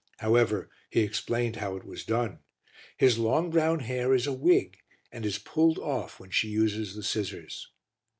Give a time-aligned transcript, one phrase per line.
[0.17, 2.39] However, he explained how it was done:
[2.97, 4.77] his long brown hair is a wig
[5.11, 7.71] and is pulled off when she uses the scissors.